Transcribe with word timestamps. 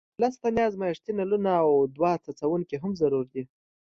لس 0.21 0.35
دانې 0.41 0.61
ازمیښتي 0.69 1.11
نلونه 1.19 1.51
او 1.63 1.71
دوه 1.95 2.11
څڅونکي 2.23 2.75
هم 2.83 2.91
ضروري 3.01 3.29
دي. 3.33 3.43